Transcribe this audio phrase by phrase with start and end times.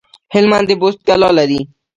[0.33, 1.61] هلمند د بست کلا لري